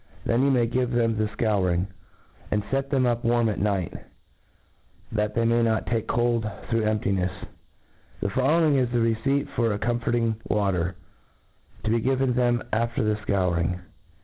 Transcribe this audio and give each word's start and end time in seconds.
Then 0.25 0.41
you 0.41 0.49
may 0.49 0.65
give 0.65 0.89
them 0.89 1.15
the 1.15 1.25
fcouring, 1.25 1.85
and 2.49 2.65
fet 2.71 2.89
them 2.89 3.05
up 3.05 3.21
w^rm 3.21 3.51
all 3.51 3.55
night, 3.63 3.93
that 5.11 5.35
they 5.35 5.45
may 5.45 5.61
not 5.61 5.85
\take 5.85 6.07
cold 6.07 6.41
thro* 6.71 6.79
emptinefs.— 6.79 7.45
^Thc' 8.23 8.31
following, 8.31 8.77
is 8.77 8.89
the 8.89 8.97
teceipt 8.97 9.49
for 9.49 9.71
a 9.73 9.77
comforting 9.77 10.37
Water, 10.49 10.95
to 11.83 11.91
be 11.91 11.99
given 11.99 12.33
them 12.33 12.63
after 12.73 13.03
the 13.03 13.13
fcouring. 13.17 13.79